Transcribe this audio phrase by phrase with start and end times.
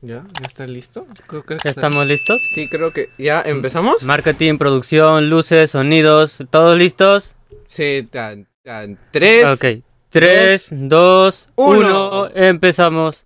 [0.00, 0.24] ¿Ya?
[0.40, 1.06] ¿Ya está listo?
[1.28, 2.42] Creo, creo que ¿Ya está- estamos listos?
[2.54, 4.02] Sí, creo que ya empezamos.
[4.02, 7.34] Marketing, producción, luces, sonidos, ¿todos listos?
[7.68, 8.98] Sí, tan, tan.
[9.12, 9.46] Tres.
[9.46, 9.64] Ok.
[10.10, 12.24] 3, 2, uno.
[12.24, 13.24] 1, empezamos.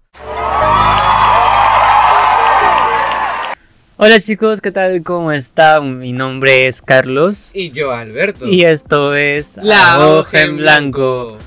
[3.96, 5.02] Hola chicos, ¿qué tal?
[5.02, 5.98] ¿Cómo están?
[5.98, 8.46] Mi nombre es Carlos Y yo, Alberto.
[8.46, 11.38] y esto es La hoja en blanco.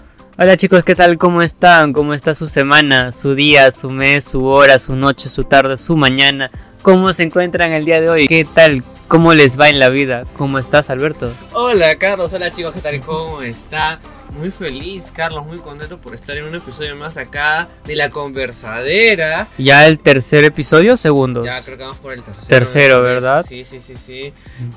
[0.41, 1.17] Hola chicos, ¿qué tal?
[1.17, 1.91] ¿Cómo están?
[1.91, 5.97] ¿Cómo está su semana, su día, su mes, su hora, su noche, su tarde, su
[5.97, 6.49] mañana?
[6.81, 8.25] ¿Cómo se encuentran el día de hoy?
[8.25, 8.81] ¿Qué tal?
[9.09, 10.23] ¿Cómo les va en la vida?
[10.37, 11.33] ¿Cómo estás, Alberto?
[11.51, 12.31] Hola, Carlos.
[12.31, 12.73] Hola, chicos.
[12.73, 13.01] ¿Qué tal?
[13.01, 13.99] ¿Cómo está?
[14.37, 15.45] Muy feliz, Carlos.
[15.45, 19.47] Muy contento por estar en un episodio más acá de La Conversadera.
[19.57, 21.43] ¿Ya el tercer episodio segundo?
[21.45, 22.47] Ya creo que vamos por el tercero.
[22.47, 23.01] Tercero.
[23.01, 23.45] ¿verdad?
[23.47, 24.33] Sí, sí, sí, sí.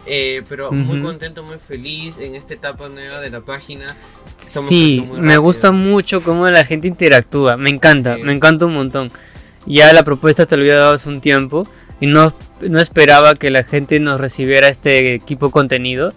[0.07, 3.95] Eh, pero muy contento, muy feliz en esta etapa nueva de la página.
[4.39, 7.57] Estamos Sí, me gusta mucho cómo la gente interactúa.
[7.57, 8.23] Me encanta, Sí.
[8.23, 9.13] me encanta un montón.
[9.67, 11.69] Ya la propuesta te lo había dado hace un tiempo
[12.01, 16.15] y no, no esperaba que la gente nos recibiera este equipo de contenido.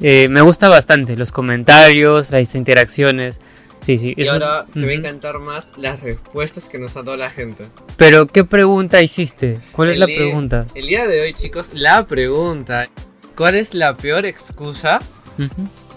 [0.00, 3.40] Eh, me gusta bastante los comentarios, las interacciones.
[3.80, 4.14] Sí, sí.
[4.16, 7.30] Y eso- ahora te va a encantar más las respuestas que nos ha dado la
[7.30, 7.64] gente.
[7.96, 9.58] Pero, ¿qué pregunta hiciste?
[9.72, 10.66] ¿Cuál es la día- pregunta?
[10.74, 12.88] El día de hoy, chicos, la pregunta:
[13.36, 15.00] ¿Cuál es la peor excusa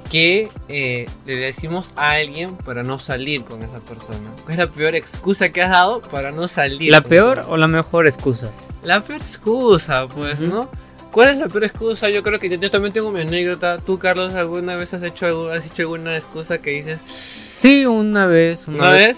[0.10, 4.30] que eh, le decimos a alguien para no salir con esa persona?
[4.44, 6.92] ¿Cuál es la peor excusa que has dado para no salir?
[6.92, 8.52] ¿La con peor esa- o la mejor excusa?
[8.84, 10.40] La peor excusa, pues.
[10.40, 10.70] ¿no?
[11.14, 12.10] ¿Cuál es la peor excusa?
[12.10, 13.78] Yo creo que yo, yo también tengo mi anécdota.
[13.78, 18.26] ¿Tú, Carlos, alguna vez has hecho, algo, has hecho alguna excusa que dices Sí, una
[18.26, 18.68] vez.
[18.68, 19.08] Una, una vez.
[19.10, 19.18] vez?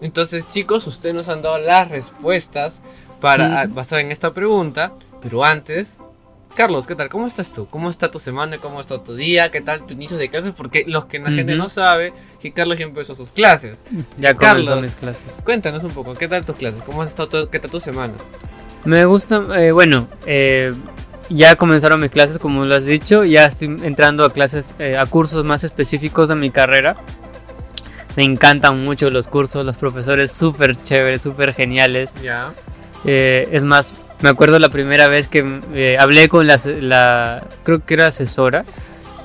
[0.00, 2.80] Entonces, chicos, ustedes nos han dado las respuestas
[3.20, 4.92] para basado en esta pregunta.
[5.22, 5.98] Pero antes,
[6.56, 7.08] Carlos, ¿qué tal?
[7.08, 7.68] ¿Cómo estás tú?
[7.68, 8.58] ¿Cómo está tu semana?
[8.58, 9.52] ¿Cómo está tu día?
[9.52, 10.54] ¿Qué tal tu inicio de clases?
[10.56, 13.78] Porque los que la gente no sabe que Carlos ya empezó sus clases.
[14.16, 14.80] Ya Carlos.
[14.80, 15.30] mis clases.
[15.44, 16.82] Cuéntanos un poco, ¿qué tal tus clases?
[16.82, 18.14] ¿Cómo has estado qué tal tu semana?
[18.84, 20.72] Me gusta, eh, bueno, eh,
[21.28, 25.06] ya comenzaron mis clases, como lo has dicho, ya estoy entrando a clases, eh, a
[25.06, 26.96] cursos más específicos de mi carrera.
[28.16, 32.14] Me encantan mucho los cursos, los profesores súper chéveres, súper geniales.
[32.22, 32.52] Ya.
[33.04, 37.84] Eh, es más, me acuerdo la primera vez que eh, hablé con la, la- creo
[37.84, 38.64] que era asesora,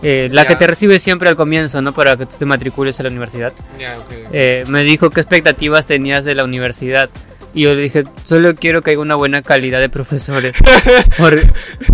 [0.04, 1.94] eh, la que te recibe siempre al comienzo, ¿no?
[1.94, 3.54] Para que tú te matricules a la universidad.
[3.80, 4.12] Ya, ok.
[4.34, 7.10] Eh, me dijo qué expectativas tenías de la universidad.
[7.56, 10.56] Y yo le dije, solo quiero que haya una buena calidad de profesores.
[11.18, 11.40] Por-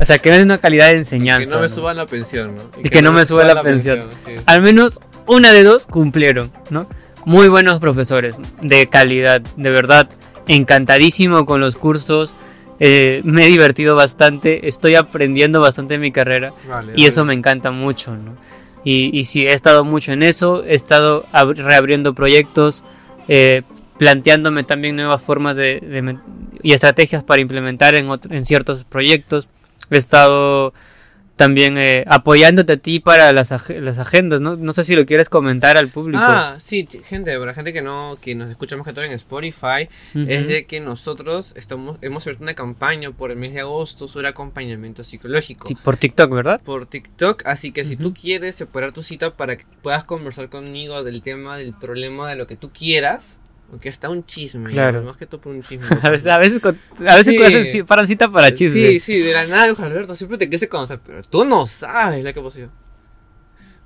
[0.02, 1.56] o sea, que haya una calidad de que enseñanza.
[1.56, 1.74] no me ¿no?
[1.76, 2.64] suban la pensión, ¿no?
[2.84, 4.06] Y que no me suba la pensión.
[4.26, 4.42] sí, sí.
[4.46, 6.88] Al menos una de dos cumplieron, ¿no?
[7.26, 10.10] Muy buenos profesores, de calidad, de verdad.
[10.48, 12.34] Encantadísimo con los cursos.
[12.82, 16.54] eh, me he divertido bastante, estoy aprendiendo bastante en mi carrera.
[16.68, 17.28] Vale, Y eso vale.
[17.28, 18.38] me encanta mucho, ¿no?
[18.86, 22.84] Y, y sí, he estado mucho en eso, he estado ab- reabriendo proyectos,
[23.28, 23.64] eh,
[24.00, 26.18] planteándome también nuevas formas de,
[26.64, 29.48] y estrategias para implementar en, otro- en ciertos proyectos.
[29.92, 30.74] He estado
[31.36, 34.58] también eh, apoyándote a ti para las, ag- las agendas, ¿no?
[34.58, 36.22] No sé si lo quieres comentar al público.
[36.22, 39.14] Ah, sí, gente, para la gente que no, que nos escucha más que todo en
[39.14, 44.08] Spotify, es de que nosotros estamos, hemos abierto una campaña por el mes de agosto
[44.10, 45.68] sobre acompañamiento psicológico.
[45.68, 46.62] Sí, por TikTok, ¿verdad?
[46.62, 48.18] Por TikTok, así que si tú Ujú.
[48.22, 52.48] quieres separar tu cita para que puedas conversar conmigo del tema, del problema, de lo
[52.48, 53.38] que tú quieras,
[53.72, 55.02] aunque está un chisme, Claro.
[55.04, 55.86] más que todo por un chisme.
[56.04, 57.44] A veces, a veces, con- a veces Sí.
[57.44, 58.90] hacen ci- paran cita para chisme.
[58.90, 62.24] Sí, sí, de la nada, Juan Alberto, siempre te quise conocer, pero tú no sabes
[62.24, 62.58] la que pasó.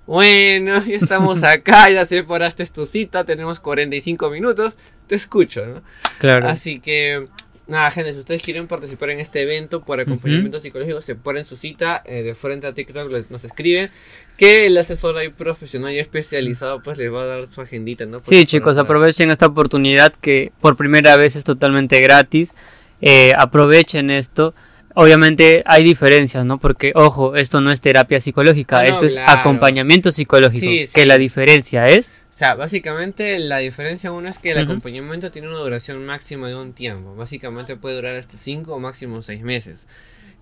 [0.05, 4.75] Bueno, ya estamos acá, ya separaste tu cita, tenemos 45 minutos,
[5.07, 5.81] te escucho, ¿no?
[6.19, 6.47] Claro.
[6.47, 7.27] Así que,
[7.67, 11.55] nada, gente, si ustedes quieren participar en este evento por acompañamiento psicológico, se ponen su
[11.55, 13.89] cita eh, de frente a TikTok, les- nos escriben
[14.37, 18.17] que el asesor ahí profesional y especializado pues les va a dar su agendita, ¿no?
[18.19, 22.53] Pues, Sí, para- chicos, para- aprovechen esta oportunidad que por primera vez es totalmente gratis.
[23.01, 24.53] Eh, aprovechen esto.
[24.95, 26.59] Obviamente hay diferencias, ¿no?
[26.59, 29.39] Porque, ojo, esto no es terapia psicológica, Ah, no, esto es claro.
[29.39, 30.65] acompañamiento psicológico.
[30.65, 31.05] Sí, Que sí.
[31.05, 32.19] la diferencia es.
[32.33, 36.55] O sea, básicamente la diferencia uno es que el acompañamiento tiene una duración máxima de
[36.55, 37.13] un tiempo.
[37.15, 39.87] Básicamente puede durar hasta 5 o máximo 6 meses.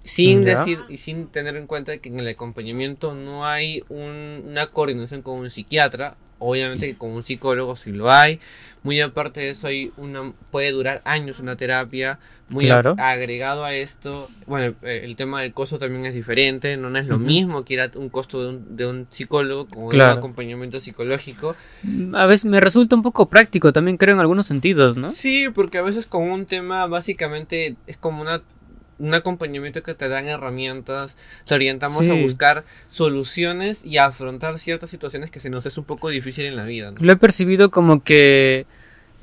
[0.05, 0.57] Sin Ya.
[0.57, 5.21] decir y sin tener en cuenta que en el acompañamiento no hay un- una coordinación
[5.21, 6.15] con un psiquiatra.
[6.41, 8.39] Obviamente que con un psicólogo sí lo hay.
[8.83, 12.17] Muy aparte de eso hay una puede durar años una terapia.
[12.49, 12.95] Muy a- Claro.
[12.97, 16.75] agregado a esto, bueno, eh, el tema del costo también es diferente.
[16.77, 19.87] No es lo mismo que ir a un costo de un, de un psicólogo con
[19.89, 20.13] Claro.
[20.13, 21.55] un acompañamiento psicológico.
[22.13, 25.11] A veces me resulta un poco práctico, también creo en algunos sentidos, ¿no?
[25.11, 28.41] Sí, porque a veces con un tema básicamente es como una
[29.01, 34.89] un acompañamiento que te dan herramientas, te orientamos a buscar soluciones y a afrontar ciertas
[34.89, 36.91] situaciones que se nos es un poco difícil en la vida.
[36.91, 36.97] ¿no?
[36.99, 38.65] Lo he percibido como que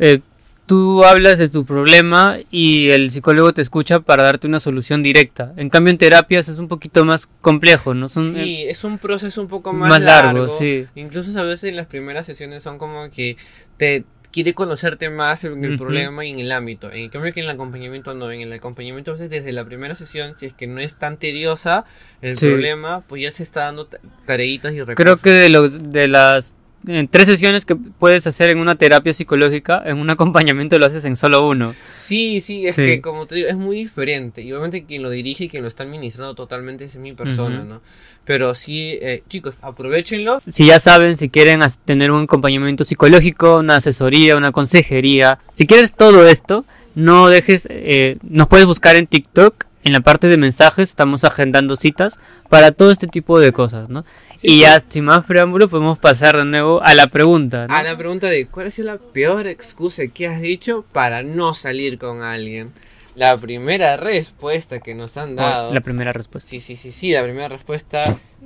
[0.01, 0.21] eh,
[0.67, 5.55] tú hablas de tu problema y el psicólogo te escucha para darte una solución directa.
[5.57, 8.09] En cambio, en terapias es un poquito más complejo, ¿no?
[8.09, 10.59] Son, sí, eh, es un proceso un poco más, más largo, largo.
[10.59, 10.87] sí.
[10.97, 13.37] Incluso a veces en las primeras sesiones son como que
[13.77, 16.91] te quiere conocerte más en el problema y en el ámbito.
[16.93, 19.95] En cambio que en el acompañamiento no, en el acompañamiento a veces desde la primera
[19.95, 21.85] sesión, si es que no es tan tediosa
[22.23, 22.47] el Sí.
[22.47, 24.97] problema, pues ya se está dando ta- tareitas y recursos.
[24.97, 26.55] Creo que de, lo- de las
[26.87, 31.05] en tres sesiones que puedes hacer en una terapia psicológica, en un acompañamiento lo haces
[31.05, 31.75] en solo uno.
[31.97, 32.83] Sí, sí, es Sí.
[32.85, 34.43] que como te digo, es muy diferente.
[34.43, 37.65] Y obviamente quien lo dirige y quien lo está administrando totalmente es mi persona.
[37.65, 37.81] ¿no?
[38.25, 40.39] Pero sí, eh, chicos, aprovechenlo.
[40.41, 45.95] Si ya saben, si quieren tener un acompañamiento psicológico, una asesoría, una consejería, si quieres
[45.95, 46.65] todo esto,
[46.95, 51.75] no dejes, eh, nos puedes buscar en TikTok, en la parte de mensajes, estamos agendando
[51.75, 52.19] citas
[52.51, 54.05] para todo este tipo de cosas, ¿no?
[54.39, 57.75] Sí, y ya, sin más preámbulo, podemos pasar de nuevo a la pregunta, ¿no?
[57.75, 61.99] A la pregunta de ¿cuál sido la peor excusa que has dicho para no salir
[61.99, 62.73] con alguien?
[63.15, 65.73] La primera respuesta que nos han dado.
[65.73, 66.49] La primera respuesta.
[66.49, 68.05] Sí, sí, sí, sí, la primera respuesta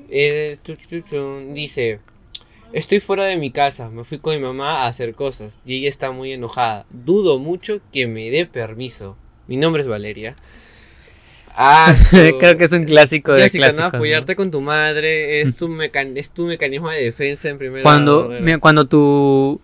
[0.08, 0.60] es,
[1.52, 1.98] dice,
[2.72, 5.88] estoy fuera de mi casa, me fui con mi mamá a hacer cosas y ella
[5.88, 6.86] está muy enojada.
[6.90, 9.16] Dudo mucho que me dé permiso.
[9.48, 10.36] Mi nombre es Valeria.
[11.56, 13.72] Ah, Creo que es un clásico de clásica, ¿no?
[13.74, 13.98] clásicos, ¿no?
[13.98, 18.30] Apoyarte con tu madre es tu, mecan es tu mecanismo de defensa en primer Cuando,
[18.40, 19.60] mira, cuando tú,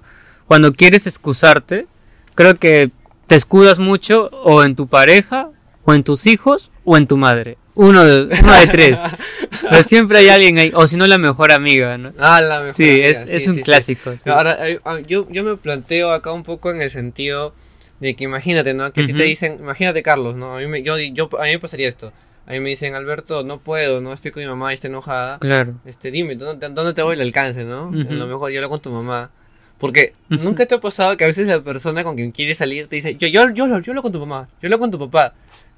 [0.46, 1.86] cuando quieres excusarte,
[2.34, 2.90] creo que
[3.26, 5.50] te escudas mucho o en tu pareja,
[5.84, 7.56] o en tus hijos, o en tu madre.
[7.74, 8.98] Uno de, uno de tres.
[9.70, 12.12] Pero siempre hay alguien ahí, o si no la mejor amiga, ¿no?
[12.18, 13.62] Ah, la mejor Sí, amiga, es, sí, es un sí.
[13.62, 14.12] clásico.
[14.12, 14.28] sí.
[14.28, 17.54] Ahora, eh, ah, yo, yo me planteo acá un poco en el sentido
[18.00, 18.92] de que imagínate, ¿no?
[18.92, 20.56] Que a ti te dicen, imagínate Carlos, ¿no?
[20.56, 22.12] A mí me, yo, yo, a mí me pasaría esto.
[22.46, 25.38] A mí me dicen, Alberto, no puedo, no estoy con mi mamá y está enojada.
[25.38, 25.74] Claro.
[25.84, 27.88] Este, dime, ¿dónde, dónde te voy el alcance, no?
[27.88, 28.10] Ujú.
[28.10, 29.30] A lo mejor yo hablo con tu mamá.
[29.78, 32.96] Porque nunca te ha pasado que a veces la persona con quien quieres salir te
[32.96, 35.34] dice, yo, yo, yo, yo, yo hablo con tu mamá, yo hablo con tu papá.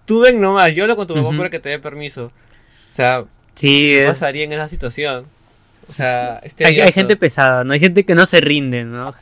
[0.07, 2.27] Tú ven nomás, yo hablo con tu papá para que te dé permiso.
[2.27, 3.25] O sea,
[3.55, 5.27] Sí, ¿qué es, pasaría en esa situación?
[5.87, 7.73] O sea, hay, hay gente pesada, ¿no?
[7.75, 9.15] Hay gente que no se rinde, ¿no?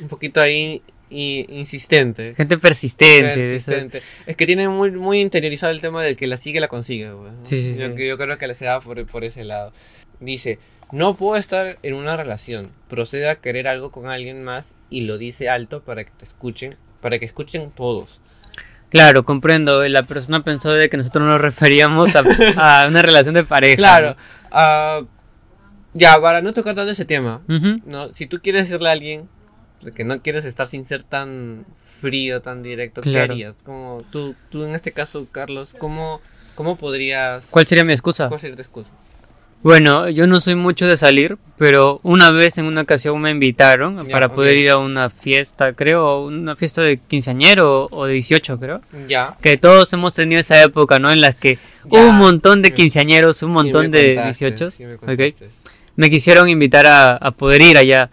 [0.00, 0.82] un poquito ahí
[1.14, 2.34] y, insistente.
[2.34, 3.34] Gente persistente.
[3.34, 4.02] Persistente.
[4.26, 7.04] Es que tiene muy, muy interiorizado el tema del que la sigue la consigue.
[7.04, 7.74] yo, sí.
[7.96, 9.72] que- yo creo que se da por, por ese lado.
[10.20, 10.58] Dice,
[10.92, 12.70] no puedo estar en una relación.
[12.88, 16.76] Procede a querer algo con alguien más y lo dice alto para que te escuchen,
[17.00, 18.20] para que escuchen todos.
[18.90, 19.86] Claro, comprendo.
[19.88, 22.22] La persona pensó de que nosotros nos referíamos a,
[22.56, 23.76] a una relación de pareja.
[23.76, 24.16] Claro.
[24.52, 25.02] ah,
[25.94, 27.42] ya, para no tocar tanto ese tema.
[27.86, 29.28] No, si tú quieres decirle a alguien
[29.92, 33.32] que no quieres estar sin ser tan frío, tan directo, ¿qué Claro.
[33.32, 33.54] harías?
[33.64, 36.20] Como tú, tú en este caso, Carlos, ¿cómo,
[36.54, 37.46] cómo podrías...
[37.50, 38.28] ¿Cuál sería mi excusa?
[38.28, 38.90] ¿Cuál sería tu excusa?
[39.62, 44.06] Bueno, yo no soy mucho de salir, pero una vez en una ocasión me invitaron
[44.06, 48.60] Ya, para poder ir a una fiesta, creo, una fiesta de quinceañero o de 18,
[48.60, 48.82] creo.
[49.08, 49.38] Ya.
[49.40, 51.10] Que todos hemos tenido esa época, ¿no?
[51.10, 51.58] En las que
[51.90, 54.70] Ya, un montón de sí quinceañeros, un montón de contaste, 18.
[54.70, 54.84] sí
[55.96, 58.10] me quisieron invitar a, a poder ir allá.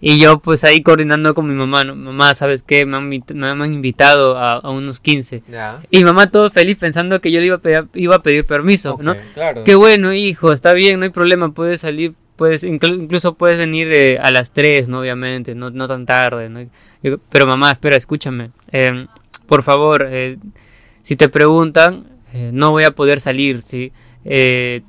[0.00, 1.96] Y yo pues ahí coordinando con mi mamá, ¿no?
[1.96, 2.84] Mamá, ¿sabes qué?
[2.84, 5.42] Me han, invit- me han invitado a, a unos 15.
[5.50, 5.80] Ya.
[5.90, 8.98] Y mamá todo feliz pensando que yo le iba a pedir, iba a pedir permiso,
[9.00, 9.16] ¿no?
[9.34, 9.64] Claro.
[9.64, 13.90] Qué bueno, hijo, está bien, no hay problema, puedes salir, puedes, inclu- incluso puedes venir
[13.90, 15.00] eh, a las 3, ¿no?
[15.00, 16.60] Obviamente, no, no tan tarde, ¿no?
[17.02, 18.50] Yo- Pero mamá, espera, escúchame.
[18.72, 19.06] eh,
[19.46, 20.36] por favor, eh,
[21.02, 23.92] si te preguntan, eh, no voy a poder salir, ¿sí?
[24.26, 24.82] Eh,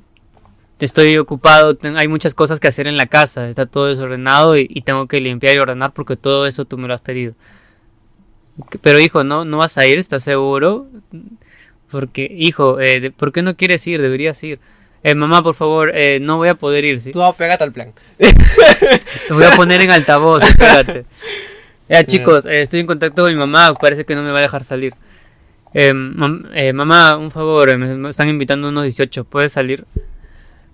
[0.86, 4.82] estoy ocupado, hay muchas cosas que hacer en la casa, está todo desordenado y, y
[4.82, 7.34] tengo que limpiar y ordenar porque todo eso tú me lo has pedido.
[8.82, 9.98] Pero hijo, ¿no, no vas a ir?
[9.98, 10.86] ¿Estás seguro?
[11.90, 14.02] Porque, hijo, eh, ¿por qué no quieres ir?
[14.02, 14.58] Deberías ir.
[15.04, 17.12] Eh, mamá, por favor, eh, no voy a poder ir, ¿sí?
[17.12, 17.92] Tú pégate al plan.
[18.18, 21.04] Te voy a poner en altavoz, espérate.
[21.90, 24.42] Ya, chicos, eh, estoy en contacto con mi mamá, parece que no me va a
[24.42, 24.92] dejar salir.
[25.72, 29.86] Eh, mam- eh, mamá, un favor, me, me están invitando unos 18, ¿puedes salir?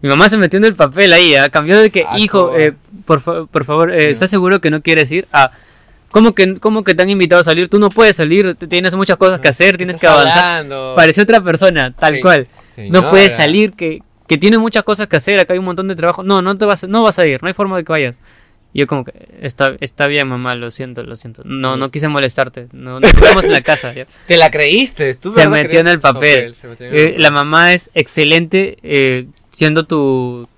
[0.03, 1.49] Mi mamá se metió en el papel ahí, ¿ah?
[1.49, 2.75] cambió de que, hijo, eh,
[3.07, 4.11] por, fa- por favor, eh.
[4.11, 5.27] ¿estás seguro que no quieres ir?
[5.33, 5.51] Ah,
[6.11, 7.69] ¿cómo que, ¿cómo que te han invitado a salir?
[7.69, 10.39] Tú no puedes salir, tienes muchas cosas que hacer, tienes que avanzar.
[10.39, 10.93] hablando.
[10.95, 12.47] Parece otra persona, tal Sí, cual.
[12.51, 13.11] No señora.
[13.11, 16.23] puedes salir, que, que tienes muchas cosas que hacer, acá hay un montón de trabajo.
[16.23, 18.19] No, no te vas, no vas a ir, no hay forma de que vayas.
[18.75, 21.43] Y yo como que, está, está bien mamá, lo siento, lo siento.
[21.45, 23.93] No, no quise molestarte, no, nos vemos en la casa.
[23.95, 24.05] ya.
[24.27, 25.15] Te la creíste.
[25.15, 26.55] Tú Se metió en el papel.
[26.57, 27.23] se metió en el Eh, papel.
[27.23, 30.49] la mamá es excelente eh, siendo tu,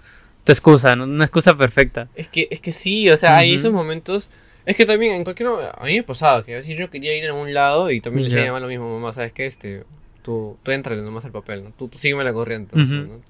[0.44, 1.04] tu excusa, ¿no?
[1.04, 2.08] una excusa perfecta.
[2.14, 4.30] Es que, es que sí, o sea, hay esos momentos.
[4.64, 5.48] Es que también en cualquier.
[5.48, 8.34] A mí me pasaba que veces yo quería ir a un lado y también le
[8.34, 9.46] decía lo mismo, mamá, ¿sabes qué?
[9.46, 9.84] Este,
[10.22, 11.70] tú, tú entrale nomás al papel, ¿no?
[11.70, 12.76] Tú, tú sígueme la corriente.
[12.78, 13.06] o sea, Ujú.
[13.12, 13.20] ¿no?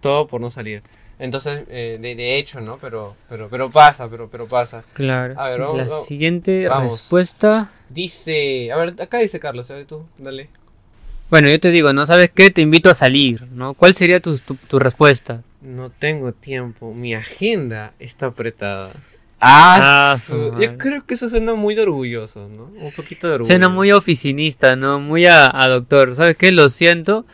[0.00, 0.82] Todo por no salir.
[1.18, 2.78] Entonces, eh, de, de hecho, ¿no?
[2.78, 4.84] Pero, pero, pero pasa, pero, pero pasa.
[4.92, 5.34] Claro.
[5.38, 6.06] A ver, vamos- la vamos.
[6.06, 6.92] siguiente Vamos.
[6.92, 7.70] respuesta.
[7.88, 10.48] Dice, a ver, acá dice Carlos, a ver tú, dale.
[11.30, 12.50] Bueno, yo te digo, ¿no sabes qué?
[12.50, 13.74] Te invito a salir, ¿no?
[13.74, 15.42] ¿Cuál sería tu, tu, tu respuesta?
[15.60, 18.92] No tengo tiempo, mi agenda está apretada.
[19.40, 22.64] Ah, Ah, su- yo creo que eso suena muy orgulloso, ¿no?
[22.64, 23.48] Un poquito de orgullo.
[23.48, 25.00] Suena muy oficinista, ¿no?
[25.00, 26.14] Muy a, a doctor.
[26.16, 26.52] ¿Sabes qué?
[26.52, 27.26] Lo siento.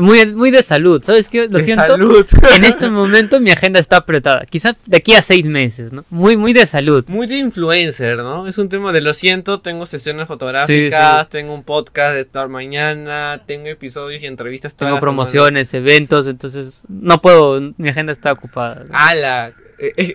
[0.00, 1.02] Muy, muy de salud.
[1.02, 1.48] ¿Sabes qué?
[1.48, 1.86] Lo De siento.
[1.86, 2.26] salud.
[2.56, 4.44] En este momento mi agenda está apretada.
[4.46, 6.04] Quizás de aquí a seis meses, ¿no?
[6.10, 7.04] Muy, muy de salud.
[7.08, 8.46] Muy de influencer, ¿no?
[8.46, 12.48] Es un tema de lo siento, tengo sesiones fotográficas, Sí, tengo un podcast de estar
[12.48, 17.60] mañana, tengo episodios y entrevistas toda Tengo promociones, eventos, entonces no puedo.
[17.76, 18.82] Mi agenda está ocupada.
[18.82, 18.98] semana.
[19.08, 19.52] ¡Hala!
[19.78, 20.12] Eh, eh,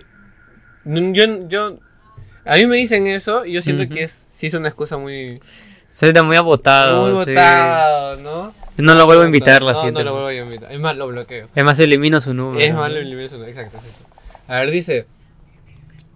[0.84, 1.78] yo, yo,
[2.44, 5.40] a mí me dicen eso y yo siento que es, sí es una excusa muy,
[5.92, 7.02] Suena muy agotado.
[7.14, 7.30] muy sí.
[7.30, 8.54] botado, ¿no?
[8.78, 10.00] No lo vuelvo a invitar la No, siguiente.
[10.02, 10.72] no lo vuelvo a invitar.
[10.72, 11.48] Es más, lo bloqueo.
[11.54, 12.58] Es más, elimino su número.
[12.64, 12.80] Es ¿no?
[12.80, 13.78] malo el nivel sonoro, exacto.
[13.78, 14.06] es eso.
[14.48, 15.06] A ver, dice.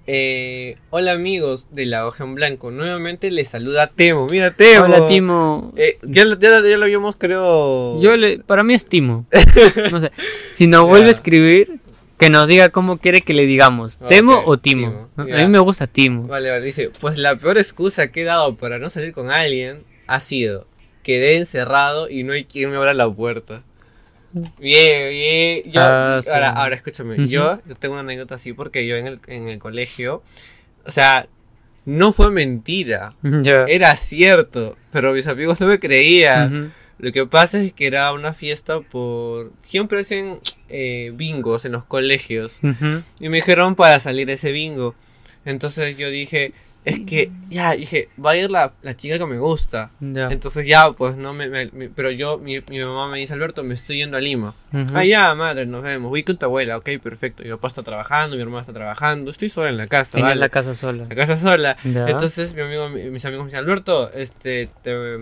[0.08, 2.70] eh, hola amigos de la hoja en blanco.
[2.70, 4.26] Nuevamente les saluda Temo.
[4.28, 4.84] Mira, Temo.
[4.84, 5.72] Hola, Timo.
[5.76, 8.00] Eh, ya, lo- ya, lo- ya lo habíamos, creo.
[8.00, 9.26] Yo le, para mí es Timo.
[9.92, 10.10] No sé.
[10.54, 11.80] Si nos vuelve a escribir,
[12.18, 13.98] que nos diga cómo quiere que le digamos.
[13.98, 15.08] ¿Temo o Timo.
[15.16, 16.26] A mí me gusta Timo.
[16.26, 16.64] Vale, vale.
[16.64, 20.66] Dice: Pues la peor excusa que he dado para no salir con alguien ha sido:
[21.02, 23.62] quedé encerrado y no hay quien me abra la puerta.
[24.58, 25.62] Bien, bien.
[25.72, 26.30] Yo, Ah, sí.
[26.32, 27.26] ahora, ahora escúchame.
[27.28, 30.22] Yo, yo tengo una anécdota así porque yo en el, en el colegio.
[30.84, 31.26] O sea,
[31.84, 33.14] no fue mentira.
[33.68, 36.72] Era cierto, pero mis amigos no me creían.
[36.98, 39.52] Lo que pasa es que era una fiesta por...
[39.62, 42.60] Siempre hacen eh, bingos en los colegios.
[42.62, 43.02] Ujú.
[43.20, 44.94] Y me dijeron para salir ese bingo.
[45.44, 46.52] Entonces yo dije,
[46.86, 49.90] es que ya, dije, va a ir la, la chica que me gusta.
[50.30, 51.48] Entonces ya, pues no me...
[51.48, 54.54] me- me- pero yo, mi, mi mamá me dice, Alberto, me estoy yendo a Lima.
[54.72, 54.86] Ujú.
[54.94, 56.08] Ah, ya, madre, nos vemos.
[56.08, 57.42] Voy con tu abuela, ok, perfecto.
[57.42, 59.30] Mi papá está trabajando, mi hermana está trabajando.
[59.30, 60.12] Estoy sola en la casa.
[60.28, 60.40] Vale.
[60.40, 61.04] la casa sola.
[61.08, 61.76] La casa sola.
[62.08, 65.18] Entonces mi amigo, mi- mis amigos me dicen, Alberto, este, te,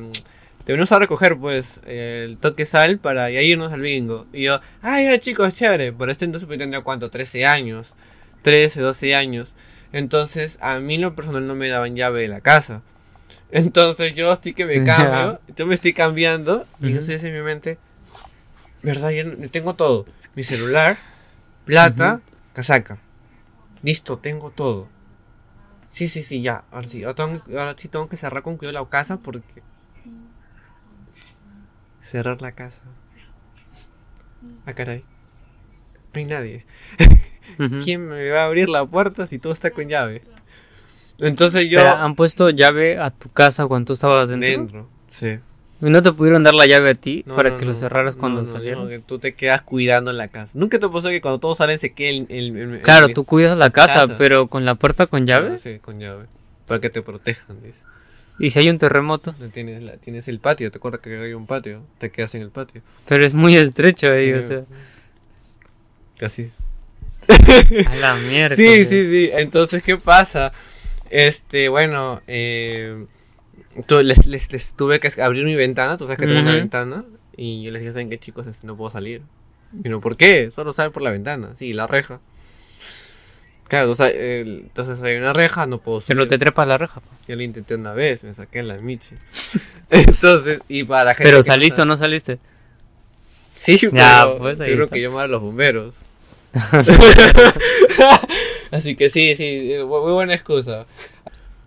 [0.65, 4.27] te venimos a recoger pues el toque sal para ya irnos al bingo.
[4.33, 5.93] Y yo, ay, ya chicos, chévere.
[5.93, 7.97] Por este entonces pues tendría cuánto, 13 años,
[8.43, 9.55] 13, 12 años.
[9.93, 12.83] Entonces a mí lo personal no me daban llave de la casa.
[13.51, 17.43] Entonces yo estoy que me cambio, yo me estoy cambiando y yo estoy en mi
[17.43, 17.79] mente,
[18.83, 19.11] ¿verdad?
[19.11, 20.07] Ya no- tengo todo.
[20.35, 20.97] Mi celular,
[21.65, 22.21] plata,
[22.55, 22.99] casaca.
[23.83, 24.89] Listo, tengo todo.
[25.91, 26.65] Sí, sí, sí, ya.
[26.73, 29.63] Ahora sí, ahora, tengo- ahora sí tengo que cerrar con cuidado la casa porque...
[32.05, 32.83] Cerrar la casa.
[34.67, 35.05] Ah, caray.
[36.13, 36.67] No hay nadie.
[37.83, 40.23] ¿Quién me va a abrir la puerta si todo está con llave?
[41.19, 41.79] Entonces yo...
[41.81, 44.49] Pero, ¿Han puesto llave a tu casa cuando tú estabas dentro?
[44.49, 44.89] Dentro.
[45.09, 45.39] Sí.
[45.81, 47.71] ¿Y no te pudieron dar la llave a ti No, para no, que no.
[47.71, 48.89] lo cerraras cuando salieron?
[48.89, 50.53] que tú te quedas cuidando la casa.
[50.59, 52.27] Nunca te pasó que cuando todos salen se quede el...
[52.29, 54.17] el- el- Claro, el- tú cuidas la casa, Casa.
[54.19, 55.59] pero con la puerta con llave.
[55.59, 56.27] Sí, con llave.
[56.67, 57.81] Para que te protejan, dice.
[58.39, 61.33] Y si hay un terremoto, No Tienes, la- tienes el patio, ¿te acuerdas que hay
[61.35, 61.83] un patio?
[61.99, 62.83] Te quedas en el patio.
[63.09, 64.33] pero es muy estrecho ahí, Sí.
[64.33, 64.65] o sea.
[66.19, 66.51] Casi.
[67.89, 68.55] A la mierda.
[68.57, 69.31] Sí, sí, sí.
[69.33, 70.53] Entonces, ¿qué pasa?
[71.11, 73.07] Este, bueno, eh,
[74.03, 77.05] les, les- les tuve que abrir mi ventana, tú sabes que tengo una ventana,
[77.37, 78.47] y yo les dije, ¿saben qué chicos?
[78.47, 79.23] Este, no puedo salir.
[79.85, 80.51] Y no, ¿por qué?
[80.51, 82.21] Solo sale por la ventana, sí, la reja.
[83.69, 86.17] Claro, o sea, el- entonces hay una reja, no puedo subir.
[86.17, 87.01] Pero te trepas la reja.
[87.01, 87.09] po.
[87.27, 89.15] Yo lo intenté una vez, me saqué la Michi.
[89.91, 92.39] entonces, y para la gente Pero saliste o no saliste.
[93.55, 94.95] Sí, Ya, pero pues, ahí tuvieron está.
[94.97, 95.97] que llamar a los bomberos.
[98.71, 100.87] Así que sí, sí, eh, muy buena excusa.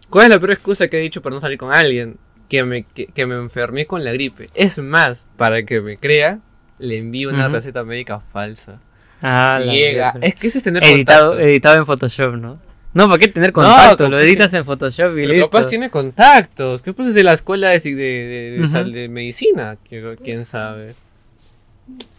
[0.10, 2.18] ¿Cuál es la peor excusa que he dicho para no salir con alguien?
[2.50, 4.48] Que me, que, que me enfermé con la gripe.
[4.56, 6.40] Es más, para que me crea,
[6.80, 8.80] le envío una receta médica falsa.
[9.22, 10.16] Ah, Llega.
[10.22, 11.48] Es que eso es tener editado, contactos.
[11.48, 12.60] editado en Photoshop, ¿no?
[12.94, 14.06] No, ¿para qué tener contacto?
[14.06, 15.50] con lo editas en Photoshop y listo.
[15.50, 16.82] capaz tiene contactos.
[16.82, 19.78] ¿Qué pasa de la escuela de, de, de, medicina?
[20.24, 20.96] ¿Quién sabe?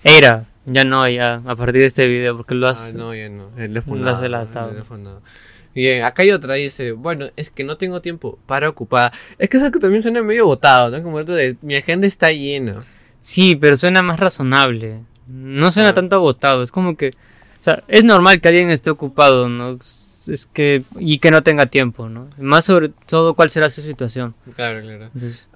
[0.04, 2.90] Era, ya no, ya, a partir de este video, porque lo has...
[2.90, 3.50] Ah, no, ya no.
[3.56, 3.74] El.
[3.74, 4.72] Lo has delatado.
[5.74, 9.12] Bien, acá hay otra, dice, bueno, es que no tengo tiempo para ocupada.
[9.38, 11.02] Es que eso que también suena medio botado, ¿no?
[11.02, 12.84] Como esto de, mi agenda está llena.
[13.20, 15.00] Sí, pero suena más razonable.
[15.28, 16.62] No suena tanto agotado.
[16.62, 17.10] Es como que.
[17.60, 19.78] O sea, es normal que alguien esté ocupado, ¿no?
[20.26, 20.82] Es que.
[20.98, 22.28] Y que no tenga tiempo, ¿no?
[22.38, 24.34] Más sobre todo cuál será su situación.
[24.56, 25.10] Claro, claro.
[25.14, 25.48] Entonces,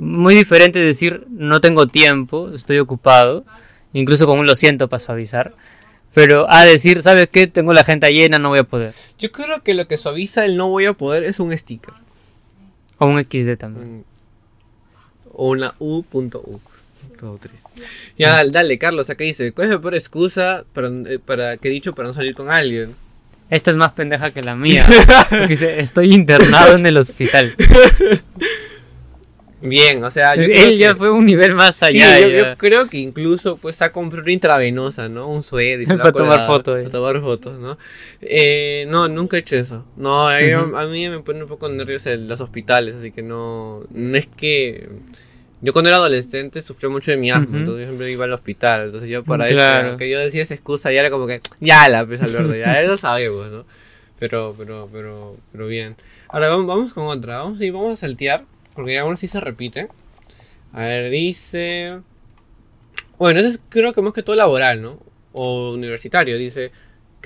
[0.00, 3.44] muy diferente decir no tengo tiempo, estoy ocupado.
[3.92, 5.54] Incluso como un lo siento para suavizar.
[6.16, 7.46] Pero a decir, ¿sabes qué?
[7.46, 8.94] Tengo la agenda llena, no voy a poder.
[9.18, 11.92] yo creo que lo que suaviza el no voy a poder es un sticker.
[12.96, 14.04] O un XD también.
[15.32, 16.04] O una U.U.
[17.18, 17.68] Todo triste.
[18.18, 21.70] Ya, dale, Carlos, acá dice, ¿cuál es la peor excusa para, eh, para que he
[21.70, 22.94] dicho para no salir con alguien?
[23.48, 24.84] Esta es más pendeja que la mía.
[25.48, 27.54] Dice, estoy internado en el hospital.
[29.62, 32.20] Bien, o sea, yo Él ya que- fue un nivel más Sí, allá.
[32.20, 32.50] yo, ya.
[32.50, 35.28] yo creo que incluso pues ha comprado una intravenosa, ¿no?
[35.28, 36.82] Un suede y se Para tomar fotos, eh.
[36.82, 37.78] Para tomar fotos, ¿no?
[38.20, 39.84] Eh, no, nunca he hecho eso.
[39.96, 40.76] No, a, Ujú.
[40.76, 44.88] a mí me pone un poco nervioso los hospitales, así que no, no es que...
[45.66, 48.84] Yo cuando era adolescente sufrí mucho de mi asma, entonces yo siempre iba al hospital,
[48.84, 49.88] entonces yo para Claro.
[49.88, 52.80] eso, que yo decía esa excusa, ya era como que, ya la pues Alberto, ya
[52.80, 53.64] eso sabemos, ¿no?
[54.20, 55.96] Pero, pero, pero, pero bien.
[56.28, 58.44] Ahora vamos, vamos con otra, vamos, sí, vamos a saltear,
[58.76, 59.88] porque algunos sí se repiten.
[60.72, 61.98] A ver, dice...
[63.18, 65.00] Bueno, eso es creo que más que todo laboral, ¿no?
[65.32, 66.70] O universitario, dice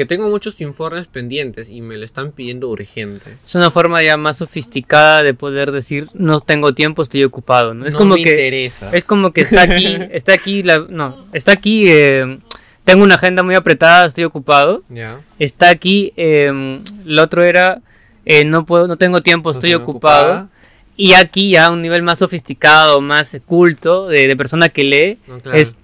[0.01, 3.37] que tengo muchos informes pendientes y me lo están pidiendo urgente.
[3.45, 7.75] Es una forma ya más sofisticada de poder decir, no tengo tiempo, estoy ocupado.
[7.75, 7.85] ¿no?
[7.85, 8.89] Es no como me que interesa.
[8.95, 12.39] Es como que está aquí, está aquí, la, no, está aquí, eh,
[12.85, 14.85] tengo una agenda muy apretada, estoy ocupado.
[14.89, 15.21] Ya.
[15.39, 17.83] Está aquí, eh, lo otro era,
[18.25, 20.29] eh, no puedo, no tengo tiempo, estoy ocupado.
[20.29, 20.49] ocupada.
[20.97, 25.41] Y aquí ya un nivel más sofisticado, más culto, de, de persona que lee, No,
[25.41, 25.59] claro.
[25.59, 25.77] es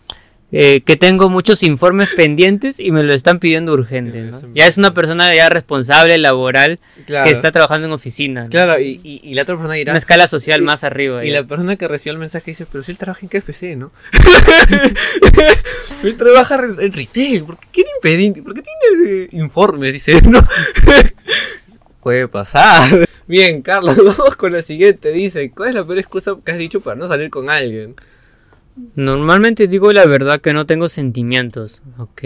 [0.59, 4.31] eh, que tengo muchos informes pendientes y me lo están pidiendo urgente.
[4.55, 7.27] Ya es una persona ya responsable, laboral, Claro.
[7.27, 8.45] que está trabajando en oficina.
[8.45, 8.49] ¿no?
[8.51, 9.93] Claro, y, y, y la otra persona dirá...
[9.93, 11.25] Una escala social y- más arriba.
[11.25, 11.43] Y ya.
[11.43, 13.93] la persona que recibió el mensaje dice, pero si él trabaja en KFC, ¿no?
[16.03, 18.43] él trabaja en retail, ¿por qué quiere impedir?
[18.45, 19.93] ¿Por qué tiene eh, informes?
[19.93, 20.41] Dice, ¿no?
[22.03, 23.09] Puede pasar.
[23.27, 25.11] Bien, Carlos, vamos con la siguiente.
[25.13, 27.97] Dice, ¿cuál es la peor excusa que has dicho para no salir con alguien?
[28.95, 31.83] Normalmente digo la verdad que no tengo sentimientos.
[31.99, 32.23] Ok.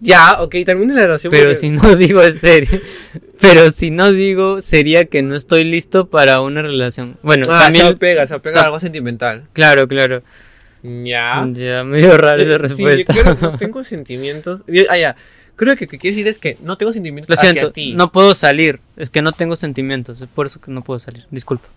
[0.00, 1.30] Ya, ok, termina la oración.
[1.30, 2.80] Pero porque- si no digo es serio.
[3.40, 7.16] Pero si no digo sería que no estoy listo para una relación.
[7.22, 7.86] Bueno, Ah, se también.
[7.96, 9.44] apega, se apega se- a algo sentimental.
[9.52, 10.22] Claro, claro.
[10.82, 11.46] Ya.
[11.52, 13.12] Ya, medio rara esa Eh, respuesta.
[13.12, 14.64] Sí, yo creo que no tengo sentimientos.
[14.90, 15.16] Ah, ya.
[15.54, 17.92] Creo que lo que quiere decir es que no tengo sentimientos Lo hacia siento, ti.
[17.94, 18.80] no puedo salir.
[18.96, 20.20] Es que no tengo sentimientos.
[20.20, 21.24] Es por eso que no puedo salir.
[21.30, 21.68] Disculpa.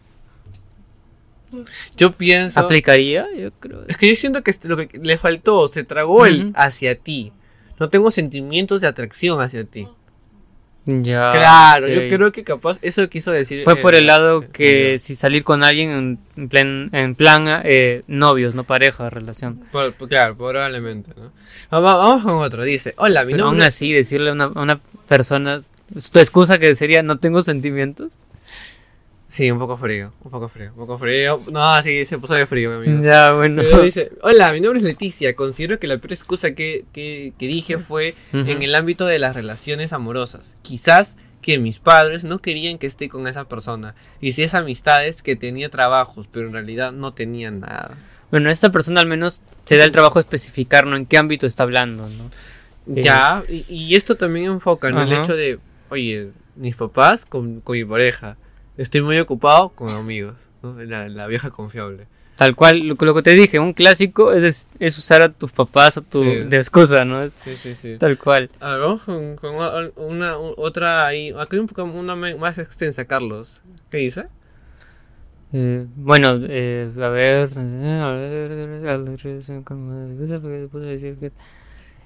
[1.97, 2.59] Yo pienso.
[2.59, 3.25] ¿Aplicaría?
[3.37, 3.83] Yo creo.
[3.87, 6.51] Es que yo siento que lo que le faltó, se tragó el Ujú.
[6.55, 7.31] hacia ti.
[7.79, 9.87] No tengo sentimientos de atracción hacia ti.
[10.87, 11.31] Ya.
[11.31, 13.63] claro, yo creo que capaz eso quiso decir.
[13.63, 17.45] Fue eh, por el lado eh, que si salir con alguien en, plan, en plan
[17.65, 19.61] eh, novios, no pareja, relación.
[19.71, 21.31] por- por- claro, probablemente, ¿no?
[21.73, 22.63] Va- va- Vamos con otro.
[22.63, 23.65] Dice: Hola, mi Pero aún nombre.
[23.65, 25.59] así, decirle a una, a una persona,
[26.11, 28.11] tu excusa que sería no tengo sentimientos.
[29.27, 30.13] Sí, un poco frío.
[30.23, 30.69] Un poco frío.
[30.71, 31.41] Un poco frío.
[31.51, 33.03] No, sí, se puso de frío, mi amigo.
[33.03, 33.61] Ya, bueno.
[33.63, 35.35] Pero dice, hola, mi nombre es Leticia.
[35.35, 39.35] Considero que la peor excusa que, que, que dije fue en el ámbito de las
[39.35, 40.57] relaciones amorosas.
[40.61, 43.95] Quizás que mis padres no querían que esté con esa persona.
[44.21, 47.97] Y si es amistades que tenía trabajos, pero en realidad no tenía nada.
[48.31, 50.95] Bueno, esta persona al menos se da el trabajo de especificar, ¿no?
[50.95, 52.95] En qué ámbito está hablando, ¿no?
[52.95, 55.21] Eh, Ya, y, y esto también enfoca en el Ajá.
[55.21, 55.59] hecho de,
[55.89, 58.37] oye, mis papás con, con mi pareja.
[58.77, 60.35] Estoy muy ocupado con amigos.
[60.63, 60.81] ¿no?
[60.83, 62.07] La, la vieja confiable.
[62.35, 65.95] Tal cual, lo, lo que te dije, un clásico es, es usar a tus papás
[65.97, 66.35] a tu, Sí.
[66.43, 67.21] de excusa, ¿no?
[67.23, 67.95] Es Sí, sí, sí.
[67.97, 68.49] tal cual.
[68.59, 71.29] A ver, vamos con, con una, una- otra ahí.
[71.29, 73.61] Acá hay un poco una más extensa, Carlos.
[73.89, 74.25] ¿Qué dice?
[75.53, 77.47] Eh, bueno, eh, a ver.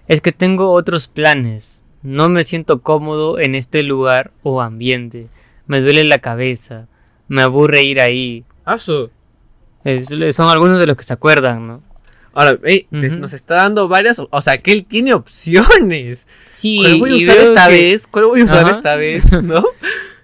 [0.08, 1.84] Es que tengo otros planes.
[2.02, 5.28] No me siento cómodo en este lugar o ambiente.
[5.70, 6.88] Me duele la cabeza.
[7.28, 8.44] Me aburre ir ahí.
[8.66, 9.12] Asu.
[9.84, 11.84] Es- son algunos de los que se acuerdan, ¿no?
[12.34, 13.16] Ahora, ey, te- Ujú.
[13.18, 14.20] nos está dando varias.
[14.20, 16.28] O sea, que él tiene opciones.
[16.48, 18.08] Sí, ¿Cuál voy a usar esta que- vez?
[18.08, 18.72] ¿Cuál voy a usar Ajá.
[18.72, 19.24] esta vez?
[19.44, 19.64] ¿No?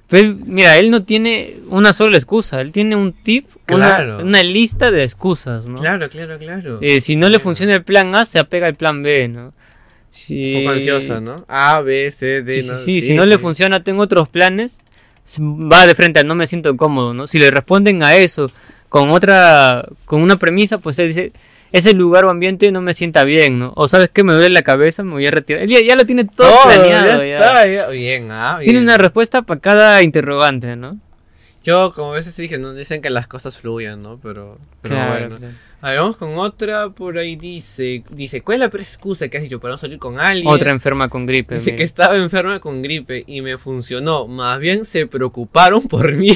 [0.07, 2.61] Pues, mira, él no tiene una sola excusa.
[2.61, 4.17] Él tiene un tip, una- Claro.
[4.23, 5.75] una, lista de excusas, ¿no?
[5.75, 6.79] Claro, claro, claro.
[6.81, 9.53] Eh, si no le funciona el plan A, se apega al plan B, ¿no?
[10.09, 11.45] Si- Un poco ansiosa, ¿no?
[11.47, 12.51] A, B, C, D.
[12.53, 14.81] Sí, sí, no, sí, si no le funciona, tengo otros planes.
[15.39, 17.27] Va de frente a no me siento cómodo, ¿no?
[17.27, 18.51] Si le responden a eso
[18.89, 21.31] con otra, con una premisa, pues él dice,
[21.71, 23.73] ese lugar o ambiente no me sienta bien, ¿no?
[23.75, 25.63] O sabes que me duele la cabeza, me voy a retirar.
[25.63, 27.23] Él ya, ya lo tiene todo, Todo, planeado.
[27.23, 27.35] ya ya.
[27.35, 27.67] está.
[27.67, 27.87] ya.
[27.89, 28.65] Bien, ah, bien.
[28.71, 30.97] Tiene una respuesta para cada interrogante, ¿no?
[31.63, 34.19] Yo, como a veces dije, no dicen que las cosas fluyan, ¿no?
[34.21, 35.37] Pero, pero Claro, bueno.
[35.39, 35.53] claro.
[35.85, 36.89] A ver, vamos con otra.
[36.89, 40.19] Por ahí dice: dice ¿Cuál es la excusa que has dicho para no salir con
[40.19, 40.47] alguien?
[40.47, 41.53] Otra enferma con gripe.
[41.53, 41.77] Dice mira.
[41.77, 44.25] que estaba enferma con gripe y me funcionó.
[44.25, 46.33] Más bien se preocuparon por mí,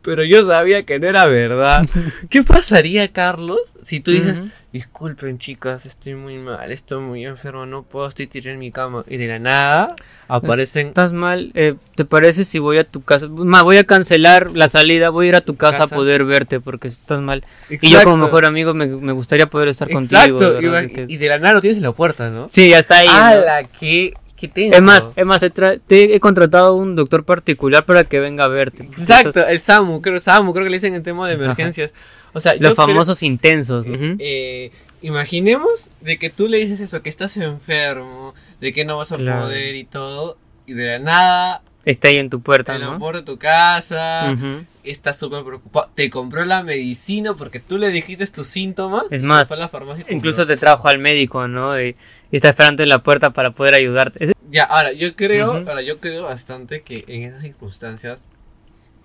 [0.00, 1.86] pero yo sabía que no era verdad.
[2.30, 4.38] ¿Qué pasaría, Carlos, si tú dices.
[4.72, 9.04] Disculpen chicas, estoy muy mal, estoy muy enfermo, no puedo, estoy tirado en mi cama.
[9.08, 9.96] Y de la nada
[10.28, 10.88] aparecen...
[10.88, 13.26] Estás mal, eh, ¿te parece si voy a tu casa?
[13.28, 15.94] Ma, voy a cancelar la salida, voy a ir a tu casa, Casa.
[15.94, 17.44] a poder verte porque estás mal.
[17.68, 20.20] Y yo como mejor amigo me, me gustaría poder estar contigo.
[20.20, 20.60] Exacto,
[21.08, 22.48] y, de la nada lo tienes en la puerta, ¿no?
[22.50, 23.08] Sí, ya está ahí.
[23.08, 23.12] ¿no?
[23.12, 23.64] ¡Hala!
[23.64, 24.76] ¡Qué, qué tenso!
[24.76, 28.84] Es más, es más, te he contratado un doctor particular para que venga a verte.
[28.84, 31.92] Exacto, el SAMU, creo, SAMU, creo que le dicen en tema de emergencias.
[32.32, 33.86] O sea, Los yo creo- famosos intensos.
[33.86, 34.70] Eh, eh,
[35.02, 39.16] imaginemos de que tú le dices eso, que estás enfermo, de que no vas a
[39.16, 39.42] Claro.
[39.42, 42.98] poder y todo, y de la nada, Está ahí en tu puerta, en ¿no?
[42.98, 44.64] puerta de tu casa, Ujú.
[44.84, 49.26] estás súper preocupado, te compró la medicina porque tú le dijiste tus síntomas, Es se
[49.26, 50.04] más, fue a la farmacia.
[50.10, 51.80] Incluso te trajo al médico, ¿no?
[51.80, 51.96] Y,
[52.30, 54.22] y está esperando en la puerta para poder ayudarte.
[54.24, 55.68] Es- Ya, ahora, yo creo, Ujú.
[55.70, 58.22] ahora, yo creo bastante que en esas circunstancias,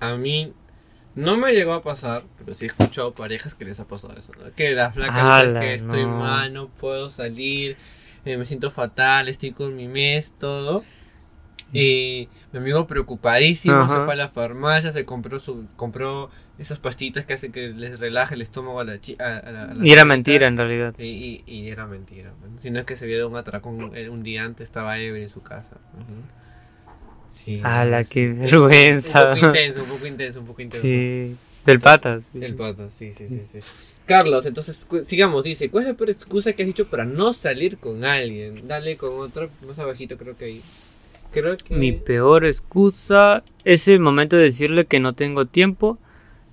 [0.02, 0.52] a mí
[1.16, 4.32] no me llegó a pasar, pero sí he escuchado parejas que les ha pasado eso,
[4.38, 4.52] ¿no?
[4.56, 6.18] Que la flaca dice Ala, que estoy no.
[6.20, 7.78] mal, no puedo salir,
[8.26, 10.84] eh, me siento fatal, estoy con mi mes, todo.
[11.74, 13.98] Y mi amigo preocupadísimo Ajá.
[14.00, 18.00] se fue a la farmacia, se compró su compró esas pastillas que hacen que les
[18.00, 20.56] relaje el estómago a la chi- a, a la, a la Y era mentira en
[20.58, 20.94] realidad.
[20.98, 22.32] Y, y- y era mentira.
[22.42, 22.62] ¿no?
[22.62, 25.30] Si no es que se viera un atracón eh, un día antes, estaba ebrio en
[25.30, 25.78] su casa.
[27.36, 27.60] Sí.
[27.64, 28.10] ¡Hala, sí.
[28.12, 29.34] qué Un vergüenza!
[29.36, 30.88] poco intenso, un poco intenso, un poco intenso.
[30.88, 32.32] Sí, del patas.
[32.32, 32.40] sí.
[32.42, 33.60] El pata, sí, sí, sí, sí.
[34.06, 37.78] Carlos, entonces sigamos, dice, ¿cuál es la peor excusa que has dicho para no salir
[37.78, 38.68] con alguien?
[38.68, 40.62] Dale con otro, más abajito creo que ahí.
[41.32, 41.76] Creo que...
[41.76, 45.98] Mi peor excusa es el momento de decirle que no tengo tiempo,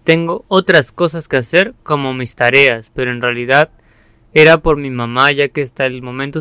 [0.02, 3.70] tengo otras cosas que hacer como mis tareas, pero en realidad
[4.34, 6.40] era por mi mamá ya que hasta el momento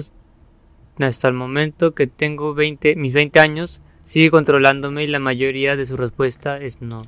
[0.99, 5.85] hasta el momento que tengo 20 mis 20 años sigue controlándome y la mayoría de
[5.85, 7.03] su respuesta es no.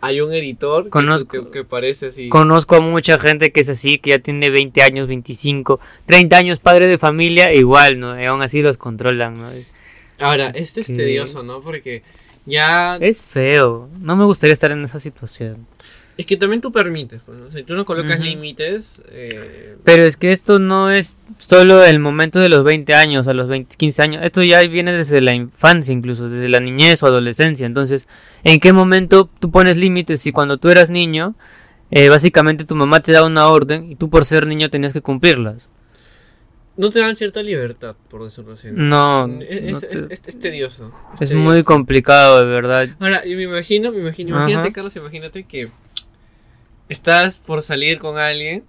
[0.00, 2.28] Hay un editor que, Conozco- que, que parece así.
[2.28, 6.60] Conozco a mucha gente que es así, que ya tiene 20 años, 25, 30 años
[6.60, 8.20] padre de familia, e igual, ¿no?
[8.20, 9.50] Y aún así los controlan, ¿no?
[10.18, 11.60] Ahora, este es tedioso, ¿no?
[11.60, 12.02] Porque
[12.44, 12.96] ya...
[13.00, 15.66] Es feo, no me gustaría estar en esa situación.
[16.18, 17.50] Es que también tú permites, pues, ¿no?
[17.50, 19.02] Si tú no colocas límites...
[19.10, 23.34] Eh, Pero es que esto no es solo el momento de los 20 años, a
[23.34, 24.24] los 20, 15 años.
[24.24, 27.66] Esto ya viene desde la infancia, incluso desde la niñez o adolescencia.
[27.66, 28.08] Entonces,
[28.44, 31.34] ¿en qué momento tú pones límites si cuando tú eras niño,
[31.90, 35.02] eh, básicamente tu mamá te da una orden y tú por ser niño tenías que
[35.02, 35.68] cumplirlas?
[36.78, 38.68] no te dan cierta libertad, por decirlo así.
[38.70, 40.92] No, Es, no es- te- es- es tedioso.
[41.14, 41.36] es tedioso.
[41.42, 42.88] muy complicado, de verdad.
[43.00, 44.72] Ahora, yo me imagino, me imagino, imagínate, Ajá.
[44.74, 45.68] Carlos, imagínate que
[46.88, 48.64] estás por salir con alguien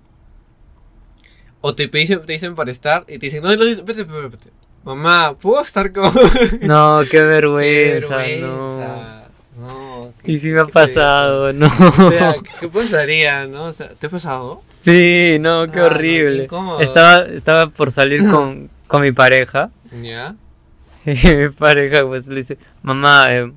[1.62, 4.38] o te dicen, te dicen para estar y te dicen, no, no, espérate, espérate.
[4.84, 6.12] Mamá, ¿puedo estar con...?
[6.62, 8.22] No, qué Qué vergüenza, no.
[8.22, 9.24] vergüenza.
[9.58, 11.66] No, qué- Y si me ha qué pasado, no.
[11.66, 13.66] O sea, ¿qué, qué pasaría, no?
[13.66, 14.62] O sea, ¿te ha pasado?
[14.70, 16.44] Sí, no, qué Ah, no, qué horrible.
[16.46, 16.80] incómodo.
[16.80, 19.72] estaba, estaba por salir con, con mi pareja.
[20.02, 20.36] ¿Ya?
[21.06, 23.52] Y mi pareja pues le dice, mamá, eh,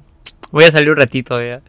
[0.53, 1.61] voy a salir un ratito ya.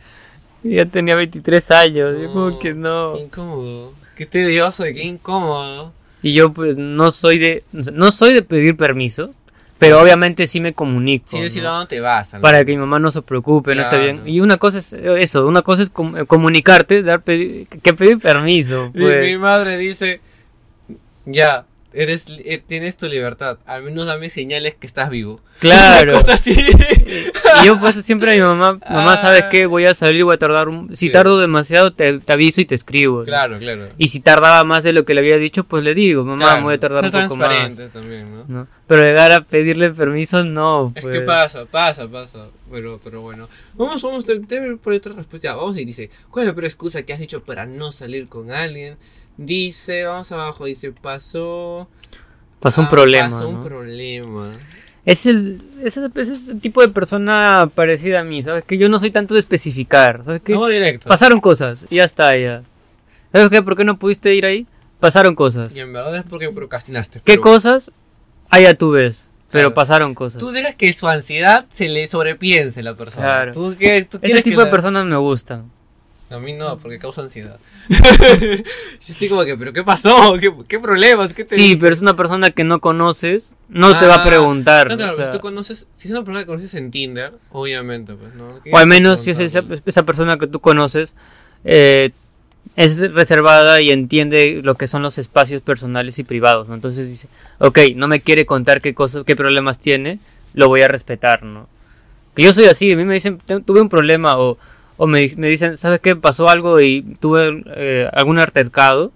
[0.64, 3.14] Y ya tenía 23 años, yo como que no.
[3.16, 3.94] Qué incómodo.
[4.16, 5.94] Qué tedioso, qué incómodo.
[6.24, 9.32] Y yo pues no soy de, no soy de pedir permiso,
[9.80, 11.26] pero obviamente sí me comunico.
[11.32, 11.70] Sí, decir ¿no?
[11.70, 12.34] a dónde vas.
[12.36, 12.44] algo.
[12.44, 14.04] Para que mi mamá no se preocupe, no está Claro.
[14.22, 14.28] bien.
[14.28, 18.20] Y una cosa es eso, una cosa es com- eh, comunicarte, dar pedi- que pedir
[18.20, 18.92] permiso.
[18.94, 19.26] Mi, Pues.
[19.32, 20.22] mi madre dice,
[21.26, 25.42] ya, eres, eh, tienes tu libertad, al menos dame señales que estás vivo.
[25.60, 26.18] Claro.
[27.62, 29.50] Y yo pues siempre a mi mamá, mamá, ¿sabes Ah.
[29.50, 29.66] qué?
[29.66, 30.90] Voy a salir, voy a tardar un...
[30.96, 31.12] Si Sí.
[31.12, 33.24] tardo demasiado, te, te aviso y te escribo.
[33.26, 33.88] claro, claro.
[33.98, 36.64] Y si tardaba más de lo que le había dicho, pues le digo, mamá, Claro,
[36.64, 37.78] voy a tardar un poco más.
[37.92, 38.46] también, ¿no?
[38.48, 38.68] ¿no?
[38.88, 40.94] Pero llegar a pedirle permiso, no.
[40.96, 41.14] Es pues.
[41.16, 42.48] que pasa, pasa, pasa.
[42.72, 43.48] Pero, pero bueno.
[43.76, 45.50] Vamos, vamos, voy por otra respuesta.
[45.50, 48.28] Ya, vamos y dice, ¿cuál es la peor excusa que has dicho para no salir
[48.28, 48.98] con alguien?
[49.38, 51.88] Dice, vamos abajo, dice, pasó...
[52.60, 53.30] Pasó un ah, problema.
[53.30, 53.64] Pasó un ¿no?
[53.64, 54.48] problema.
[55.04, 58.64] Es el, es, el, es el tipo de persona parecida a mí, ¿sabes?
[58.64, 60.42] Que yo no soy tanto de especificar, ¿sabes?
[60.44, 61.08] Que Vamos directo.
[61.10, 62.62] pasaron cosas y ya está, ya.
[63.32, 63.64] ¿Sabes qué?
[63.64, 64.68] ¿Por qué no pudiste ir ahí?
[65.00, 65.76] Pasaron cosas.
[65.76, 67.20] Y en verdad es porque procrastinaste.
[67.26, 67.92] ¿Qué pero- cosas?
[68.50, 69.74] Allá tú ves, pero Claro.
[69.74, 70.40] pasaron cosas.
[70.40, 73.24] Tú dejas que su ansiedad se le sobrepiense la persona.
[73.24, 73.54] Claro.
[73.54, 75.72] ¿Tú, qué, tú Ese tipo que de la- personas me gustan.
[76.32, 77.58] A mí no, porque causa ansiedad.
[77.90, 78.64] Yo
[79.10, 80.38] estoy como que, ¿pero qué pasó?
[80.40, 81.34] ¿Qué, qué problemas?
[81.34, 84.28] ¿Qué te Sí, pero es una persona que no conoces, no te va a Ah,
[84.28, 84.90] preguntar.
[84.90, 87.34] No, claro, o sea, si tú conoces, si es una persona que conoces en Tinder,
[87.52, 88.62] obviamente, pues, ¿no?
[88.64, 89.84] ¿Qué o al menos si es esa, preguntarle?
[89.90, 91.14] esa persona que tú conoces,
[91.66, 92.12] eh,
[92.76, 96.76] es reservada y entiende lo que son los espacios personales y privados, ¿no?
[96.76, 97.28] Entonces dice,
[97.60, 100.20] ok, no me quiere contar qué cosas, qué problemas tiene,
[100.54, 101.68] lo voy a respetar, ¿no?
[102.36, 104.58] Que yo soy así, a mí me dicen, "Te- tuve un problema o,
[105.04, 106.16] o me, me dicen, ¿sabes qué?
[106.16, 109.12] Pasó algo y tuve eh, algún altercado.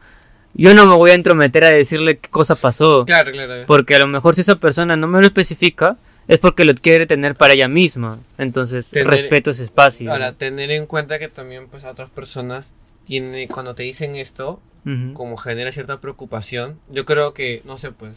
[0.56, 3.06] yo no me voy a entrometer a decirle qué cosa pasó.
[3.06, 3.66] Claro, claro.
[3.68, 7.06] Porque a lo mejor si esa persona no me lo especifica, es porque lo quiere
[7.06, 8.18] tener para ella misma.
[8.40, 10.12] Entonces, Tener- respeto ese espacio.
[10.12, 12.74] Ahora, tener en cuenta que también pues a otras personas
[13.06, 15.14] tiene, cuando te dicen esto, Ujú.
[15.14, 18.14] como genera cierta preocupación, yo creo que, no sé, pues,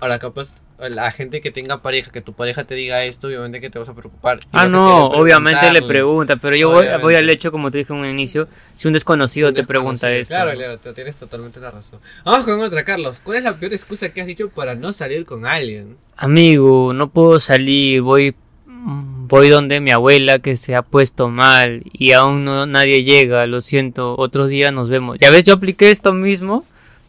[0.00, 3.70] ahora capaz la gente que tenga pareja, que tu pareja te diga esto, obviamente que
[3.70, 4.40] te vas a preocupar.
[4.52, 8.00] Ah, no, obviamente le pregunta, pero yo voy, voy al hecho, como te dije en
[8.00, 10.34] un inicio, si un desconocido Un te pregunta esto.
[10.34, 12.00] Claro, claro, te- tienes totalmente la razón.
[12.24, 13.18] Vamos con otra, Carlos.
[13.22, 15.96] ¿Cuál es la peor excusa que has dicho para no salir con alguien?
[16.16, 18.34] Amigo, no puedo salir, voy
[18.66, 23.62] voy donde mi abuela que se ha puesto mal y aún no nadie llega, lo
[23.62, 25.16] siento, otros días nos vemos.
[25.18, 26.64] Ya ves, yo apliqué esto mismo,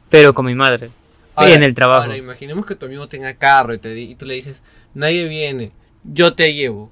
[0.10, 0.90] pero con mi madre.
[1.38, 2.04] Y en el trabajo.
[2.04, 5.72] Ahora, imaginemos que tu amigo tenga carro y, te, y tú le dices, nadie viene,
[6.04, 6.92] yo te llevo.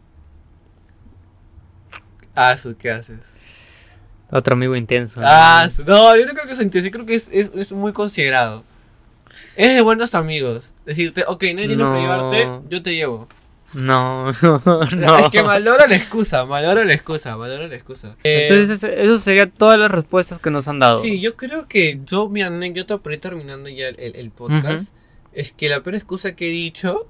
[2.35, 3.19] Ah, ¿qué haces?
[4.31, 5.21] Otro amigo intenso.
[5.21, 5.27] ¿no?
[5.29, 8.63] Ah, no, yo no creo que sea intenso, creo que es, es, es muy considerado.
[9.55, 10.71] Es de buenos amigos.
[10.85, 11.89] Decirte, ok, nadie tiene No.
[11.91, 13.27] para llevarte, yo te llevo.
[13.75, 14.61] No, no,
[14.97, 15.17] no.
[15.19, 18.15] Es que valoro la excusa, valoro la excusa, valoro la excusa.
[18.23, 21.01] Eh, Entonces, eso- eso sería todas las respuestas que nos han dado.
[21.01, 24.89] Sí, yo creo que yo, mi anécdota, por ir terminando ya el, podcast,
[25.33, 27.07] es que la peor excusa que he dicho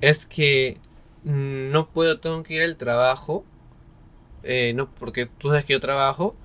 [0.00, 0.78] es que
[1.24, 3.44] no puedo, tengo que ir al trabajo,
[4.42, 6.36] eh, no, porque tú sabes que yo trabajo,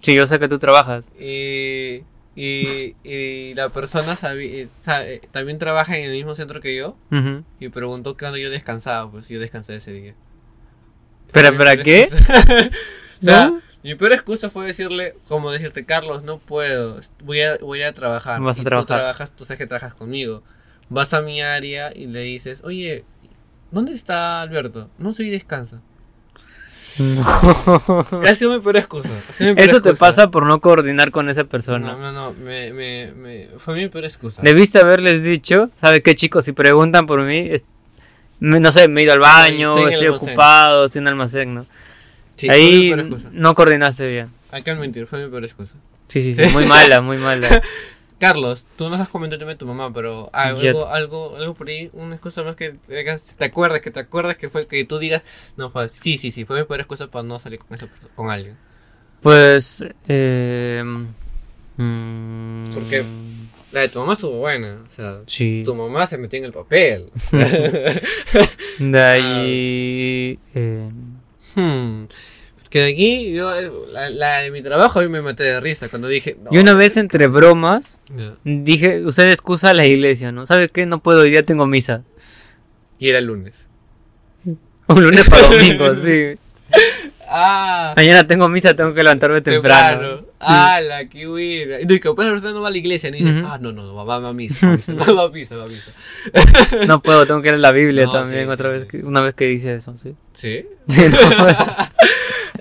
[0.00, 1.10] Sí, yo sé que tú trabajas.
[1.20, 2.02] y,
[2.34, 6.96] y, y la persona sabi- eh, eh, también trabaja en el mismo centro que yo,
[7.10, 7.44] Ujú.
[7.60, 10.14] y preguntó cuándo yo descansaba, pues yo descansé ese día.
[11.32, 12.08] ¿Pero para qué?
[13.22, 13.60] o sea, ¿No?
[13.82, 18.40] mi peor excusa fue decirle, como decirte, Carlos, no puedo, voy a, voy a trabajar.
[18.40, 18.86] Vas a Y trabajar.
[18.86, 20.42] Tú trabajas, tú sabes que trabajas conmigo.
[20.88, 23.04] Vas a mi área y le dices, oye,
[23.70, 24.90] ¿dónde está Alberto?
[24.98, 25.80] No soy descansa.
[28.26, 29.08] Ha sido mi peor excusa.
[29.40, 31.92] mi peor Eso te pasa por no coordinar con esa persona.
[31.92, 34.42] No, no, no, me, me, me, fue mi peor excusa.
[34.42, 36.44] Debiste haberles dicho, ¿sabe qué chicos?
[36.44, 37.64] Si preguntan por mí, es-
[38.40, 41.66] me- no sé, me he ido al baño, Estoy ocupado, estoy en almacén, ¿no?
[42.36, 42.92] Sí, Ahí
[43.32, 44.28] no coordinaste bien.
[44.50, 45.74] Hay que mentir, fue mi peor excusa.
[46.08, 47.62] Sí, sí, sí, muy mala, muy mala.
[48.22, 51.90] Carlos, tú nos has comentado también tu mamá, pero algo, Yo- algo, algo, por ahí,
[51.92, 55.24] una excusa más que te, acuerdas, que te acuerdas que fue que tú digas,
[55.56, 58.30] no, fue, sí, sí, sí, fue mi peor excusa para no salir con perso- con
[58.30, 58.56] alguien.
[59.22, 60.84] Pues, eh,
[61.76, 63.02] mm, Porque-
[63.72, 65.62] La de tu mamá estuvo buena, o sea, Sí.
[65.64, 67.10] tu mamá se metió en el papel.
[68.78, 70.90] De ahí, eh,
[71.56, 72.04] Hmm.
[72.72, 75.60] Que de aquí, yo, eh, la, la de mi trabajo, a mí me maté de
[75.60, 78.00] risa cuando dije, no, y una vez entre bromas,
[78.44, 80.46] dije, usted excusa a la iglesia, ¿no?
[80.46, 80.86] ¿Sabe qué?
[80.86, 82.02] No puedo, hoy día tengo misa.
[82.98, 83.52] Y era el lunes.
[84.88, 86.32] Un lunes para domingo, sí.
[87.28, 89.98] Ah, Mañana tengo misa, tengo que levantarme temprano.
[90.00, 90.20] temprano.
[90.22, 90.26] Sí.
[90.40, 91.80] Ah, la que buena.
[91.80, 93.72] Y no, y capaz la persona no va a la iglesia, ni dice, ah, no,
[93.72, 95.92] no, no, va, va a misa, va a misa, va a misa, va a misa.
[96.86, 99.20] No puedo, tengo que leer la Biblia No, también, sí, otra sí, vez, que- una
[99.20, 100.14] vez que dice eso, sí.
[100.34, 100.66] ¿Sí?
[100.88, 101.56] Sí, no puedo.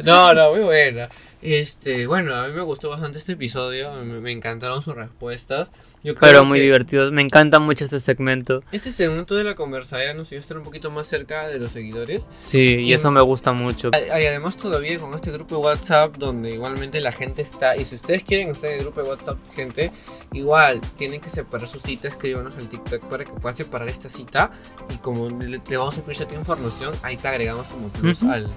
[0.04, 1.10] No, no, muy buena.
[1.42, 5.70] Este, bueno, a mí me gustó bastante este episodio, me, me encantaron sus respuestas.
[6.04, 8.64] Yo creo Pero muy que divertido, me encanta mucho este segmento.
[8.72, 11.72] Este segmento de la conversadera nos iba a estar un poquito más cerca de los
[11.72, 12.28] seguidores.
[12.44, 13.90] Sí, y eso me gusta mucho.
[13.94, 17.96] Y además todavía con este grupo de WhatsApp donde igualmente la gente está, y si
[17.96, 19.92] ustedes quieren estar en el grupo de WhatsApp, gente,
[20.34, 24.52] igual tienen que separar su cita, escríbanos al TikTok para que puedan separar esta cita
[24.94, 25.28] y como
[25.64, 28.32] te vamos a pedir cierta información, ahí te agregamos como plus Ujú.
[28.32, 28.48] al,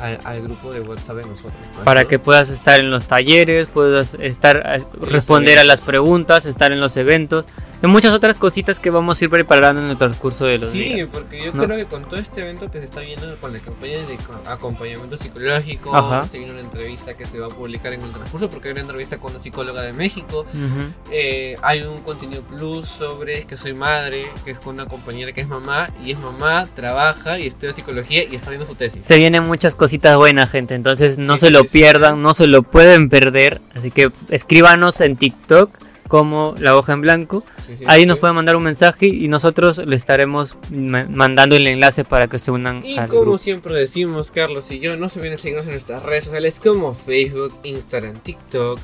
[0.00, 1.54] al, al grupo de WhatsApp de nosotros.
[1.78, 1.84] ¿no?
[1.84, 6.70] Para que puedas estar en los talleres, puedas estar a- responder a las preguntas, estar
[6.70, 7.44] en los eventos
[7.82, 10.84] y muchas otras cositas que vamos a ir preparando en el transcurso de los Sí,
[10.84, 11.08] días.
[11.12, 11.64] porque yo ¿no?
[11.64, 14.50] creo que con todo este evento que se está viendo con la campaña de co-
[14.50, 16.26] acompañamiento psicológico, Ajá.
[16.30, 18.82] se viene una entrevista que se va a publicar en el transcurso porque hay una
[18.82, 20.92] entrevista con una psicóloga de México, Ujú.
[21.12, 25.40] Eh, hay un contenido plus sobre que soy madre, que es con una compañera que
[25.40, 29.06] es mamá, y es mamá, trabaja y estudia psicología y está viendo su tesis.
[29.06, 30.74] Se vienen muchas cositas buenas, gente.
[30.74, 31.70] Entonces no Sí, se lo sí, sí.
[31.72, 33.60] pierdan, no se lo pueden perder.
[33.74, 35.70] Así que escríbanos en TikTok
[36.10, 37.44] como la hoja en blanco.
[37.64, 38.06] Sí, sí, Ahí sí.
[38.06, 42.40] nos pueden mandar un mensaje y nosotros le estaremos ma- mandando el enlace para que
[42.40, 43.38] se unan Y al como grupo.
[43.38, 46.94] siempre decimos, Carlos y yo, no se olviden de seguirnos en nuestras redes sociales como
[46.94, 48.80] Facebook, Instagram, TikTok,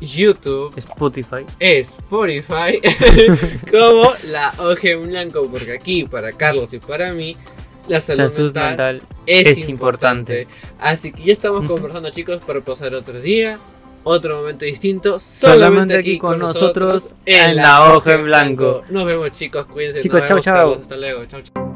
[0.00, 1.44] YouTube, Spotify.
[1.58, 2.80] Spotify,
[3.72, 7.36] como la hoja en blanco, porque aquí para Carlos y para mí
[7.88, 10.46] la salud, La salud mental, mental es, es importante.
[10.78, 13.58] Así que ya estamos conversando, chicos, para pasar otro día,
[14.08, 18.82] otro momento distinto, Solamente aquí con nosotros en la hoja en blanco.
[18.88, 20.00] Nos vemos, chicos, cuídense.
[20.00, 20.54] Chicos, chau, vemos, chau.
[20.54, 21.67] Carlos, Hasta luego, chau, chau.